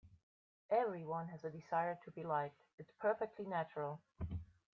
[0.71, 4.01] Everyone has a desire to be liked, it's perfectly natural.